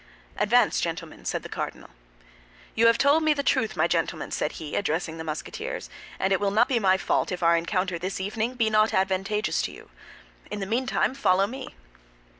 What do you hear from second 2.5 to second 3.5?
"You have told me the